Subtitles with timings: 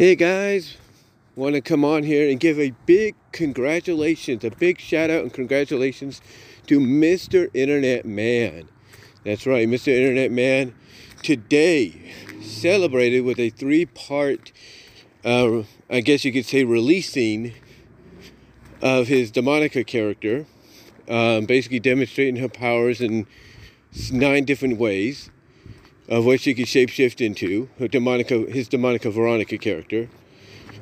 [0.00, 0.78] Hey guys,
[1.36, 5.30] want to come on here and give a big congratulations, a big shout out and
[5.30, 6.22] congratulations
[6.68, 7.50] to Mr.
[7.52, 8.66] Internet Man.
[9.26, 9.88] That's right, Mr.
[9.88, 10.74] Internet Man
[11.22, 14.52] today celebrated with a three part,
[15.22, 17.52] uh, I guess you could say, releasing
[18.80, 20.46] of his Demonica character,
[21.10, 23.26] um, basically demonstrating her powers in
[24.10, 25.28] nine different ways
[26.10, 30.08] of what she could shapeshift into, her Demonica, his Demonica Veronica character,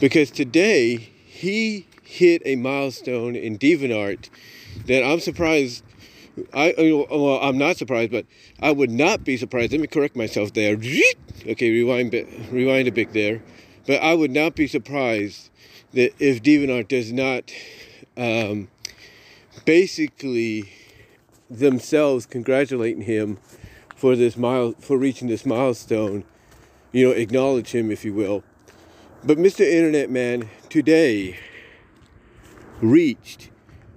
[0.00, 4.28] because today he hit a milestone in DeviantArt
[4.86, 5.84] that I'm surprised.
[6.52, 8.26] I well, I'm not surprised, but
[8.60, 9.72] I would not be surprised.
[9.72, 10.74] Let me correct myself there.
[10.74, 12.12] Okay, rewind,
[12.50, 13.42] rewind a bit there.
[13.86, 15.50] But I would not be surprised
[15.92, 17.52] that if DeviantArt does not
[18.16, 18.68] um,
[19.64, 20.72] basically
[21.50, 23.38] themselves congratulating him
[24.02, 26.24] for this mile for reaching this milestone
[26.90, 28.42] you know acknowledge him if you will.
[29.22, 31.38] But mr internet man today
[32.80, 33.50] reached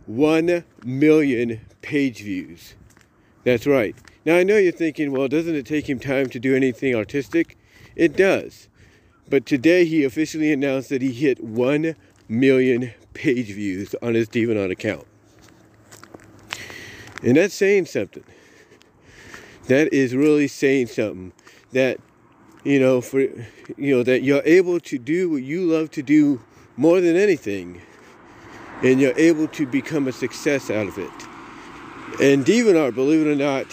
[0.06, 2.76] 1 million page views.
[3.46, 3.96] That's right.
[4.26, 7.58] Now i know you're thinking well doesn't it take him time to do anything artistic?
[7.96, 8.70] It does.
[9.28, 11.96] But today he officially announced that he hit 1
[12.30, 15.08] million page views on his DeviantArt account.
[17.24, 18.24] And that's saying something
[19.68, 21.34] that is really saying something
[21.72, 22.00] that
[22.64, 26.42] you know for you know that you're able to do what you love to do
[26.78, 27.82] more than anything
[28.84, 31.12] and you're able to become a success out of it.
[32.22, 33.66] And DeviantArt believe it or not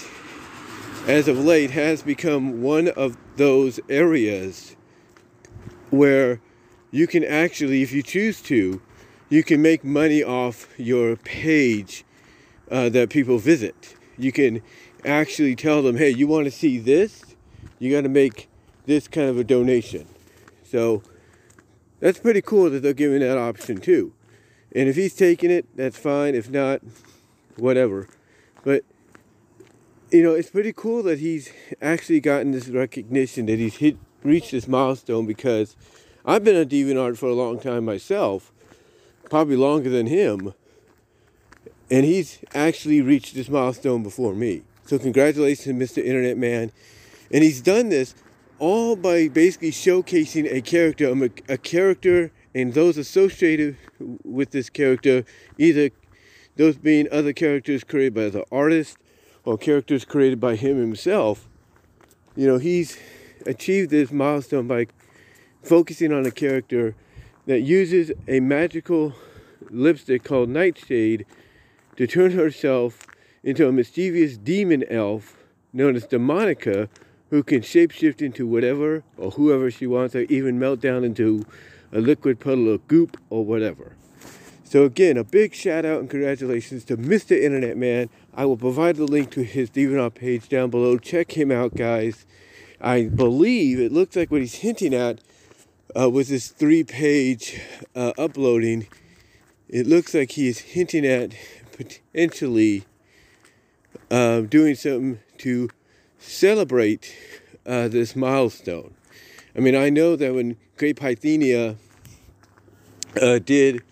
[1.06, 4.76] as of late has become one of those areas
[5.90, 6.40] where
[6.90, 8.80] you can actually if you choose to
[9.28, 12.04] you can make money off your page
[12.70, 14.62] uh, that people visit you can
[15.04, 17.24] actually tell them, hey, you want to see this?
[17.78, 18.48] You got to make
[18.86, 20.06] this kind of a donation.
[20.64, 21.02] So
[22.00, 24.12] that's pretty cool that they're giving that option too.
[24.74, 26.34] And if he's taking it, that's fine.
[26.34, 26.80] If not,
[27.56, 28.08] whatever.
[28.64, 28.84] But
[30.10, 34.52] you know, it's pretty cool that he's actually gotten this recognition that he's hit reached
[34.52, 35.76] this milestone because
[36.24, 38.52] I've been a DeviantArt for a long time myself,
[39.28, 40.54] probably longer than him,
[41.92, 44.62] and he's actually reached this milestone before me.
[44.86, 46.02] So congratulations, Mr.
[46.02, 46.72] Internet Man.
[47.30, 48.14] And he's done this
[48.58, 53.76] all by basically showcasing a character, um, a, a character and those associated
[54.24, 55.26] with this character,
[55.58, 55.90] either
[56.56, 58.96] those being other characters created by the artist
[59.44, 61.46] or characters created by him himself.
[62.34, 62.98] You know, he's
[63.44, 64.86] achieved this milestone by
[65.62, 66.94] focusing on a character
[67.44, 69.12] that uses a magical
[69.68, 71.26] lipstick called Nightshade
[71.96, 73.06] to turn herself
[73.42, 75.36] into a mischievous demon elf
[75.72, 76.88] known as Demonica
[77.30, 81.44] who can shapeshift into whatever or whoever she wants or even melt down into
[81.92, 83.96] a liquid puddle of goop or whatever.
[84.64, 87.38] So again, a big shout out and congratulations to Mr.
[87.38, 88.08] Internet Man.
[88.34, 90.96] I will provide the link to his DeviantArt page down below.
[90.96, 92.24] Check him out, guys.
[92.80, 95.20] I believe it looks like what he's hinting at
[95.94, 97.60] uh, with this three-page
[97.94, 98.88] uh, uploading.
[99.68, 101.34] It looks like he is hinting at
[101.72, 102.84] potentially
[104.10, 105.68] uh, doing something to
[106.18, 107.14] celebrate
[107.66, 108.94] uh, this milestone.
[109.56, 111.76] I mean, I know that when Great Pythenia
[113.20, 113.82] uh, did,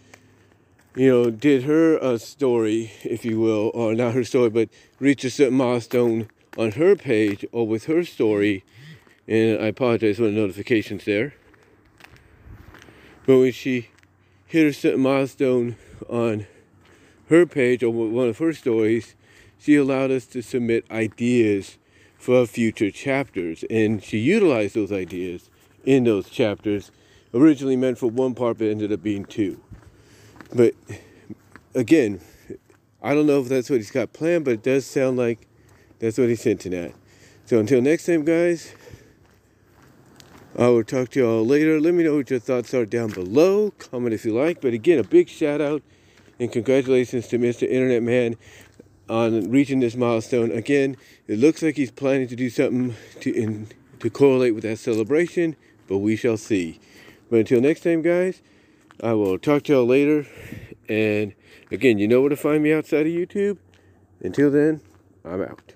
[0.95, 4.69] you know, did her uh, story, if you will, or not her story, but
[4.99, 8.65] reached a certain milestone on her page or with her story,
[9.29, 11.35] and I apologize for the notifications there.
[13.27, 13.89] But when she
[14.47, 15.77] hit a certain milestone
[16.09, 16.47] on
[17.31, 19.15] her page or one of her stories,
[19.59, 21.79] she allowed us to submit ideas
[22.19, 25.49] for future chapters, and she utilized those ideas
[25.85, 26.91] in those chapters,
[27.33, 29.59] originally meant for one part, but ended up being two.
[30.55, 30.75] But
[31.75, 32.21] again,
[33.03, 35.47] I don't know if that's what he's got planned, but it does sound like
[36.01, 36.93] that's what he's hinting at.
[37.47, 38.75] So until next time, guys,
[40.59, 41.81] I will talk to you all later.
[41.81, 43.71] Let me know what your thoughts are down below.
[43.79, 44.61] Comment if you like.
[44.61, 45.83] But again, a big shout out
[46.41, 47.69] and congratulations to Mr.
[47.69, 48.37] Internet Man
[49.11, 50.51] on reaching this milestone.
[50.51, 50.97] Again,
[51.29, 53.69] it looks like he's planning to do something to in,
[54.01, 55.55] to correlate with that celebration,
[55.87, 56.81] but we shall see.
[57.29, 58.41] But until next time, guys,
[59.03, 60.27] I will talk to y'all later.
[60.89, 61.35] And
[61.71, 63.59] again, you know where to find me outside of YouTube.
[64.23, 64.81] Until then,
[65.25, 65.75] I'm out.